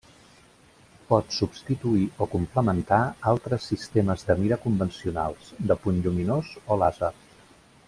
[1.09, 3.01] Pot substituir o complementar
[3.33, 7.13] altres sistemes de mira convencionals, de punt lluminós o làser.